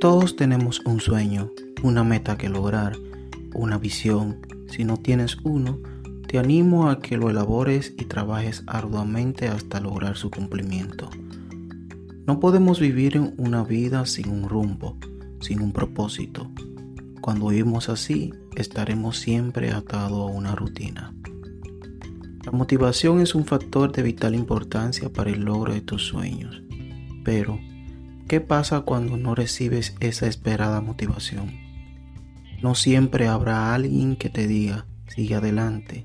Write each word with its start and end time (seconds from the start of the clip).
Todos 0.00 0.34
tenemos 0.34 0.80
un 0.86 0.98
sueño, 0.98 1.50
una 1.82 2.04
meta 2.04 2.38
que 2.38 2.48
lograr, 2.48 2.96
una 3.52 3.76
visión. 3.76 4.38
Si 4.70 4.82
no 4.82 4.96
tienes 4.96 5.36
uno, 5.42 5.78
te 6.26 6.38
animo 6.38 6.88
a 6.88 7.00
que 7.00 7.18
lo 7.18 7.28
elabores 7.28 7.92
y 7.98 8.06
trabajes 8.06 8.64
arduamente 8.66 9.48
hasta 9.48 9.78
lograr 9.78 10.16
su 10.16 10.30
cumplimiento. 10.30 11.10
No 12.26 12.40
podemos 12.40 12.80
vivir 12.80 13.20
una 13.36 13.62
vida 13.62 14.06
sin 14.06 14.30
un 14.30 14.48
rumbo, 14.48 14.96
sin 15.40 15.60
un 15.60 15.70
propósito. 15.70 16.50
Cuando 17.20 17.48
vivimos 17.48 17.90
así, 17.90 18.32
estaremos 18.56 19.18
siempre 19.18 19.70
atados 19.70 20.30
a 20.30 20.34
una 20.34 20.54
rutina. 20.54 21.12
La 22.46 22.52
motivación 22.52 23.20
es 23.20 23.34
un 23.34 23.44
factor 23.44 23.92
de 23.92 24.02
vital 24.02 24.34
importancia 24.34 25.12
para 25.12 25.28
el 25.28 25.42
logro 25.42 25.74
de 25.74 25.82
tus 25.82 26.06
sueños. 26.06 26.62
Pero, 27.22 27.60
¿qué 28.30 28.40
pasa 28.40 28.82
cuando 28.82 29.16
no 29.16 29.34
recibes 29.34 29.96
esa 29.98 30.28
esperada 30.28 30.80
motivación? 30.80 31.50
No 32.62 32.76
siempre 32.76 33.26
habrá 33.26 33.74
alguien 33.74 34.14
que 34.14 34.28
te 34.28 34.46
diga, 34.46 34.86
sigue 35.08 35.34
adelante, 35.34 36.04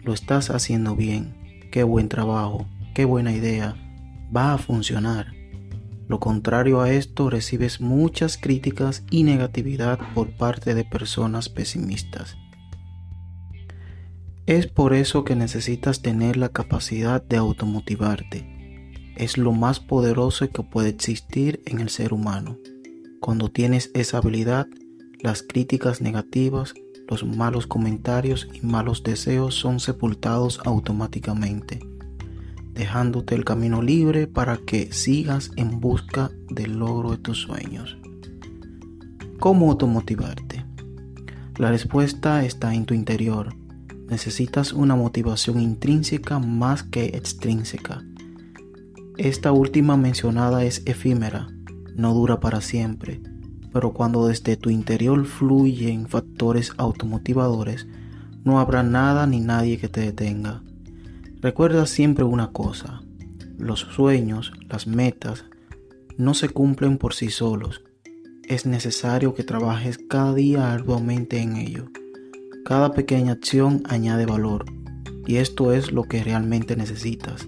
lo 0.00 0.12
estás 0.12 0.50
haciendo 0.50 0.96
bien, 0.96 1.34
qué 1.72 1.82
buen 1.82 2.10
trabajo, 2.10 2.66
qué 2.92 3.06
buena 3.06 3.32
idea, 3.32 3.74
va 4.36 4.52
a 4.52 4.58
funcionar. 4.58 5.32
Lo 6.08 6.20
contrario 6.20 6.82
a 6.82 6.90
esto, 6.90 7.30
recibes 7.30 7.80
muchas 7.80 8.36
críticas 8.36 9.02
y 9.10 9.22
negatividad 9.22 9.98
por 10.14 10.36
parte 10.36 10.74
de 10.74 10.84
personas 10.84 11.48
pesimistas. 11.48 12.36
Es 14.44 14.66
por 14.66 14.92
eso 14.92 15.24
que 15.24 15.36
necesitas 15.36 16.02
tener 16.02 16.36
la 16.36 16.50
capacidad 16.50 17.22
de 17.22 17.38
automotivarte. 17.38 18.51
Es 19.16 19.38
lo 19.38 19.52
más 19.52 19.80
poderoso 19.80 20.48
que 20.50 20.62
puede 20.62 20.88
existir 20.88 21.62
en 21.66 21.80
el 21.80 21.88
ser 21.88 22.12
humano. 22.12 22.58
Cuando 23.20 23.50
tienes 23.50 23.90
esa 23.94 24.18
habilidad, 24.18 24.66
las 25.20 25.42
críticas 25.42 26.00
negativas, 26.00 26.74
los 27.08 27.24
malos 27.24 27.66
comentarios 27.66 28.48
y 28.52 28.64
malos 28.64 29.02
deseos 29.02 29.54
son 29.54 29.80
sepultados 29.80 30.60
automáticamente 30.64 31.80
dejándote 32.74 33.34
el 33.34 33.44
camino 33.44 33.82
libre 33.82 34.26
para 34.26 34.56
que 34.58 34.92
sigas 34.92 35.50
en 35.56 35.80
busca 35.80 36.30
del 36.48 36.78
logro 36.78 37.10
de 37.12 37.18
tus 37.18 37.38
sueños. 37.38 37.98
¿Cómo 39.38 39.70
automotivarte? 39.70 40.64
La 41.58 41.70
respuesta 41.70 42.44
está 42.44 42.74
en 42.74 42.86
tu 42.86 42.94
interior. 42.94 43.54
Necesitas 44.08 44.72
una 44.72 44.94
motivación 44.94 45.60
intrínseca 45.60 46.38
más 46.38 46.82
que 46.82 47.06
extrínseca. 47.06 48.02
Esta 49.18 49.52
última 49.52 49.96
mencionada 49.98 50.64
es 50.64 50.82
efímera, 50.86 51.48
no 51.94 52.14
dura 52.14 52.40
para 52.40 52.62
siempre, 52.62 53.20
pero 53.72 53.92
cuando 53.92 54.26
desde 54.26 54.56
tu 54.56 54.70
interior 54.70 55.26
fluyen 55.26 56.08
factores 56.08 56.72
automotivadores, 56.78 57.86
no 58.42 58.58
habrá 58.58 58.82
nada 58.82 59.26
ni 59.26 59.40
nadie 59.40 59.78
que 59.78 59.88
te 59.88 60.00
detenga. 60.00 60.62
Recuerda 61.42 61.84
siempre 61.86 62.24
una 62.24 62.52
cosa, 62.52 63.02
los 63.58 63.80
sueños, 63.80 64.52
las 64.68 64.86
metas, 64.86 65.44
no 66.16 66.32
se 66.32 66.48
cumplen 66.48 66.96
por 66.96 67.14
sí 67.14 67.30
solos. 67.30 67.82
Es 68.44 68.64
necesario 68.64 69.34
que 69.34 69.44
trabajes 69.44 69.98
cada 69.98 70.34
día 70.34 70.72
arduamente 70.72 71.40
en 71.40 71.56
ello. 71.56 71.86
Cada 72.64 72.92
pequeña 72.92 73.32
acción 73.32 73.82
añade 73.88 74.24
valor 74.24 74.64
y 75.26 75.36
esto 75.36 75.72
es 75.72 75.92
lo 75.92 76.04
que 76.04 76.24
realmente 76.24 76.76
necesitas. 76.76 77.46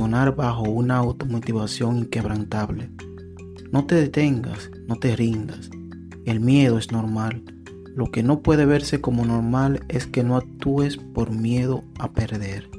Bajo 0.00 0.62
una 0.62 0.96
automotivación 0.96 1.98
inquebrantable. 1.98 2.88
No 3.72 3.84
te 3.84 3.94
detengas, 3.96 4.70
no 4.86 4.96
te 4.96 5.14
rindas. 5.16 5.68
El 6.24 6.40
miedo 6.40 6.78
es 6.78 6.92
normal. 6.92 7.42
Lo 7.94 8.10
que 8.10 8.22
no 8.22 8.40
puede 8.40 8.64
verse 8.64 9.02
como 9.02 9.26
normal 9.26 9.84
es 9.88 10.06
que 10.06 10.24
no 10.24 10.36
actúes 10.36 10.96
por 10.96 11.30
miedo 11.30 11.84
a 11.98 12.10
perder. 12.10 12.70